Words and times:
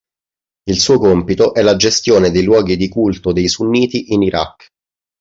Il 0.65 0.79
suo 0.79 0.97
compito 0.97 1.53
è 1.53 1.61
la 1.61 1.75
gestione 1.75 2.31
dei 2.31 2.41
luoghi 2.41 2.75
di 2.75 2.89
culto 2.89 3.31
dei 3.31 3.47
sunniti 3.47 4.13
in 4.13 4.23
Iraq. 4.23 4.69